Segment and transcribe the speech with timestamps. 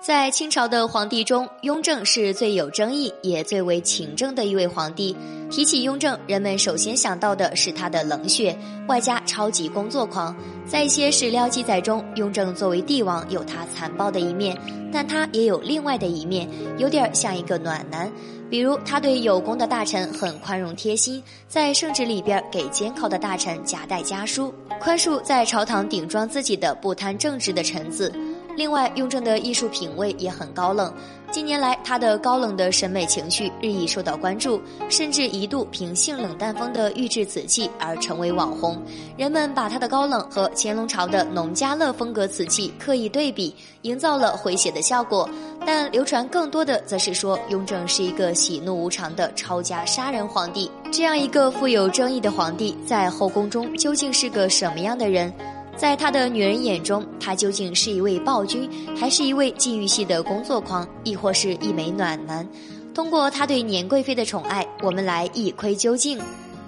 [0.00, 5.14] 在清朝的皇帝中，雍正是最有争议也最为勤政的一位皇帝。
[5.50, 8.58] 提起雍正，人们首先想到的是他的冷血，
[8.88, 10.34] 外加超级工作狂。
[10.66, 14.56] 在一些史料记载中，雍正作为帝王有他残暴的一面，
[14.90, 16.48] 但他也有另外的一面，
[16.78, 18.10] 有点像一个暖男。
[18.48, 28.10] 比如，他对有功的大臣很宽容贴心，在圣旨里边给监考的大臣夹带家书，宽恕在朝堂顶撞自己的不贪正直的臣子。
[28.56, 30.92] 另外，雍正的艺术品味也很高冷。
[31.30, 38.82] 近年来，他的高冷的审美情绪日益受到关注，甚至一度凭性冷淡风的御制瓷器而成为网红。
[39.16, 45.28] 人们把他的高冷和乾隆朝的农家乐风格瓷器刻意对比，营造了诙谐的效果。
[45.64, 50.68] 但流传更多的则是说，雍正是一个喜怒无常的抄家杀人皇帝。
[50.90, 55.32] 这样一个富有争议的皇帝，在后宫中究竟是个什么样的人？
[55.80, 62.46] 在他的女人眼中，他究竟是一位暴君，还是一位禁欲系的工作狂，亦或是一枚暖男？
[62.94, 66.20] 通过他对年贵妃的宠爱，我们来一窥究竟。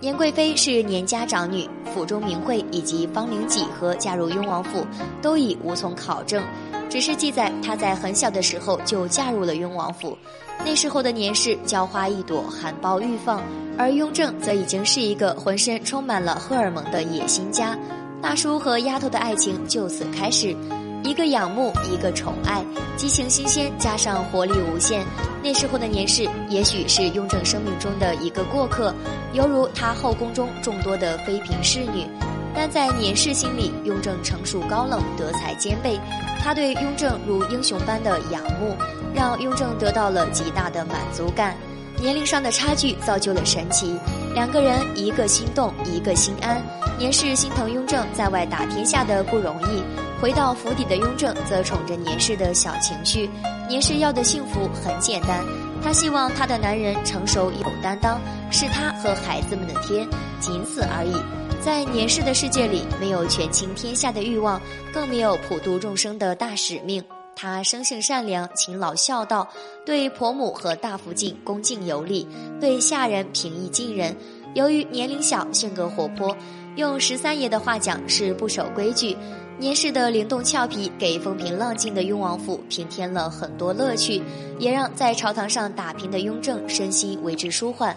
[0.00, 4.86] 年贵妃是年家长女，府中名讳以及芳龄几何嫁入雍王府，
[5.20, 6.42] 都已无从考证，
[6.88, 10.16] 只是记载她在很小的时候就嫁入了雍王府。
[10.64, 13.42] 那时候的年氏娇花一朵，含苞欲放，
[13.76, 17.78] 而雍正则已经是一个浑身充满了荷尔蒙的野心家。
[18.24, 20.56] 大叔和丫头的爱情就此开始，
[21.02, 22.64] 一个仰慕，一个宠爱，
[22.96, 25.04] 激情新鲜，加上活力无限。
[25.42, 28.94] 那时候的年氏，也许是雍正生命中的一个过客，
[29.34, 32.06] 犹如他后宫中众多的妃嫔侍女。
[32.54, 36.00] 但在年氏心里，雍正成熟高冷，德才兼备。
[36.42, 38.74] 他对雍正如英雄般的仰慕，
[39.14, 41.54] 让雍正得到了极大的满足感。
[42.00, 43.94] 年龄上的差距造就了神奇。
[44.34, 46.56] 两个人，一个心动，一个心安。
[46.96, 49.82] 年氏心疼雍正在外打天下的不容易，
[50.20, 53.28] 回到府邸的雍正则宠着年氏的小情绪。
[53.68, 55.44] 年氏要的幸福很简单，
[55.82, 60.06] 她希望她的男人成熟有担当，是她和孩子们的天，
[60.38, 61.14] 仅此而已。
[61.60, 64.60] 在年氏的世界里，没有权倾天下的欲望，
[64.92, 67.02] 更没有普度众生的大使命。
[67.34, 69.48] 她生性善良、勤劳孝道，
[69.84, 72.28] 对婆母和大福晋恭敬有礼，
[72.60, 74.16] 对下人平易近人。
[74.54, 76.34] 由于年龄小、性格活泼，
[76.76, 79.16] 用十三爷的话讲是不守规矩。
[79.56, 84.22] 年氏的灵动俏皮，给风平浪静的雍王府平添了很多乐趣，
[84.58, 87.96] 也让在朝堂上打拼的雍正身心为之舒缓。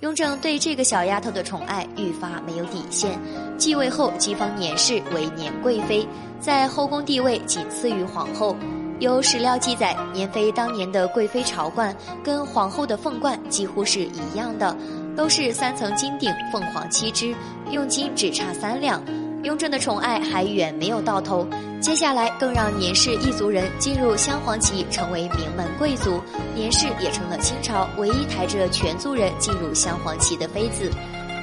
[0.00, 3.18] 雍正对这个小丫头的宠爱愈发没有底线，
[3.56, 6.06] 继位后即封年氏为年贵妃，
[6.40, 8.54] 在后宫地位仅次于皇后。
[9.00, 14.74] 有史料记载，年妃当年的贵妃朝冠跟皇后的凤冠几乎是一样的，
[15.16, 17.34] 都是三层金顶，凤凰七只，
[17.70, 19.02] 用金只差三两。
[19.42, 21.46] 雍正的宠爱还远没有到头，
[21.78, 26.20] 接下来更让年氏一族人进入镶黄旗，成为名门贵族。
[26.54, 30.90] 年氏也成了清朝唯一抬着全族人进入镶黄旗的妃子。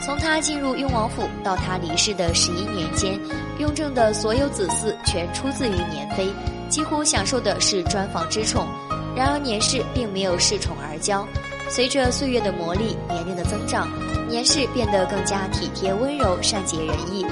[0.03, 3.19] 从他进入雍王府到他离世的十一年间，
[3.59, 6.27] 雍正的所有子嗣全出自于年妃，
[6.69, 8.67] 几乎享受的是专房之宠。
[9.15, 11.23] 然而年氏并没有恃宠而骄，
[11.73, 13.87] 随着岁月的磨砺，年龄的增长，
[14.27, 17.25] 年氏变得更加体贴温柔、善解人意。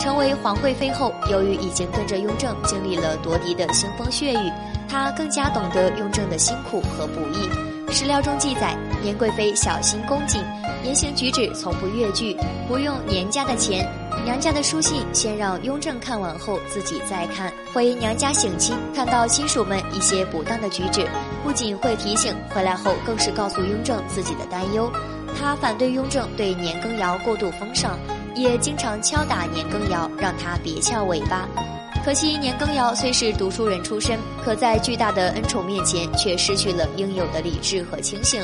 [0.00, 4.52] 成为皇贵妃后，由于已经跟着雍正经历了夺嫡的腥风血雨，
[4.88, 7.48] 她更加懂得雍正的辛苦和不易。
[7.92, 10.42] 史料中记载，年贵妃小心恭谨。
[10.82, 13.88] 言行举止从不越矩，不用年家的钱，
[14.24, 17.50] 娘家的书信先让雍正看完后自己再看。
[17.72, 21.06] 回娘家省亲，看到亲属们一些不当的举止，
[21.44, 24.90] 不仅会提醒，回来后更是告诉雍正自己的担忧。
[25.38, 27.98] 他反对雍正对年羹尧过度封赏，
[28.34, 31.46] 也经常敲打年羹尧，让他别翘尾巴。
[32.04, 38.42] 可惜年羹尧虽是读书人出身，可在巨大的恩宠面前却失去了应有的理智和清醒。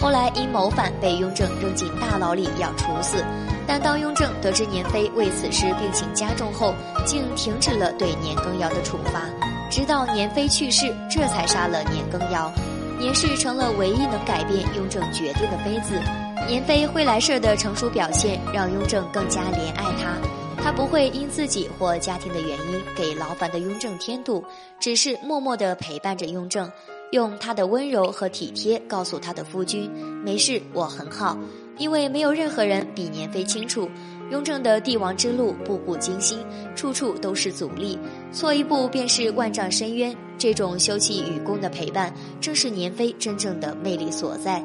[0.00, 3.24] 后来因谋反被雍正扔进大牢里要处死，
[3.66, 6.74] 但当雍正得知年妃为此事病情加重后，
[7.06, 9.22] 竟停止了对年羹尧的处罚，
[9.72, 12.52] 直到年妃去世，这才杀了年羹尧。
[12.98, 15.98] 年氏成了唯一能改变雍正决定的妃子。
[16.46, 20.14] 年妃会来事的成熟表现，让雍正更加怜爱她。
[20.62, 24.44] 她不会因自己或家庭的原因给劳烦的雍正添堵，
[24.78, 26.70] 只是默默地陪伴着雍正。
[27.12, 29.90] 用她的温柔和体贴告诉他的夫君
[30.22, 31.34] ：“没事，我很好。”
[31.78, 33.90] 因为没有任何人比年妃清楚，
[34.32, 36.38] 雍正的帝王之路步步惊心，
[36.74, 37.98] 处处都是阻力，
[38.32, 40.16] 错一步便是万丈深渊。
[40.38, 44.64] 这种休戚与共的陪伴，正是年妃真正的魅力所在。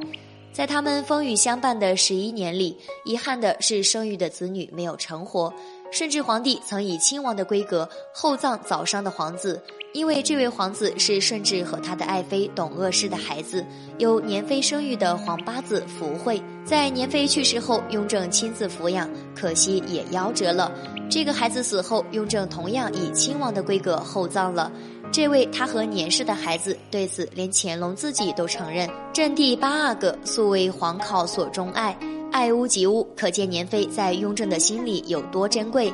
[0.58, 2.76] 在他们风雨相伴的十一年里，
[3.06, 5.54] 遗憾的是生育的子女没有成活。
[5.92, 9.62] 顺治皇帝曾以亲王的规格厚葬早伤的皇子，
[9.94, 13.64] 因为这位皇子是顺治和他的爱妃董鄂氏的孩子，
[14.00, 20.72] 有年妃生育的皇八子福惠，在年妃去世后，雍正亲自抚养，可惜也夭折了。
[21.08, 24.72] 这个孩子死后，雍正同样以亲王的规格厚葬了。
[25.12, 31.98] 这位他和年氏的孩子，对此连乾隆自己都承认：“朕第八阿哥素为皇考所钟爱，
[32.32, 35.92] 爱屋及乌，可见年妃在雍正的心里有多珍贵。”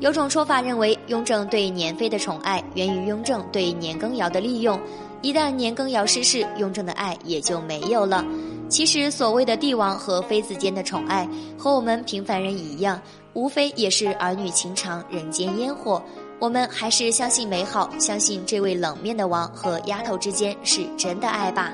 [0.00, 4.78] 有种说法认为，雍正对年妃的宠爱源于雍正对年羹尧的利用。
[5.22, 8.24] 一旦年羹尧失势，雍正的爱也就没有了。
[8.68, 11.26] 其实，所谓的帝王和妃子间的宠爱，
[11.56, 13.00] 和我们平凡人一样，
[13.34, 16.02] 无非也是儿女情长、人间烟火。
[16.44, 21.72] 我们还是相信美好，相信这位冷面的王和丫头之间是真的爱吧。